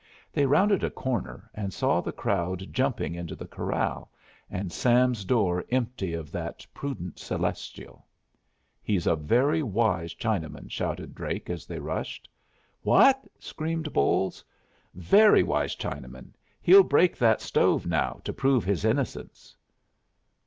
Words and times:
They 0.33 0.47
rounded 0.47 0.83
a 0.83 0.89
corner 0.89 1.47
and 1.53 1.71
saw 1.71 2.01
the 2.01 2.11
crowd 2.11 2.73
jumping 2.73 3.13
into 3.13 3.35
the 3.35 3.45
corral, 3.47 4.09
and 4.49 4.71
Sam's 4.71 5.23
door 5.23 5.63
empty 5.69 6.15
of 6.15 6.31
that 6.31 6.65
prudent 6.73 7.19
Celestial. 7.19 8.07
"He's 8.81 9.05
a 9.05 9.15
very 9.15 9.61
wise 9.61 10.15
Chinaman!" 10.15 10.71
shouted 10.71 11.13
Drake, 11.13 11.51
as 11.51 11.67
they 11.67 11.77
rushed. 11.77 12.27
"What?" 12.81 13.27
screamed 13.39 13.93
Bolles. 13.93 14.43
"Very 14.95 15.43
wise 15.43 15.75
Chinaman. 15.75 16.33
He'll 16.63 16.81
break 16.81 17.15
that 17.19 17.39
stove 17.39 17.85
now 17.85 18.21
to 18.23 18.33
prove 18.33 18.63
his 18.63 18.83
innocence." 18.83 19.55